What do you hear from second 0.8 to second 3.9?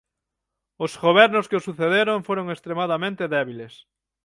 Os gobernos que o sucederon foron extremadamente débiles.